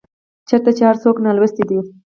چيرته 0.47 0.71
چي 0.77 0.83
هر 0.87 0.95
څوک 1.03 1.15
نالوستي 1.25 1.63
دي 1.69 1.79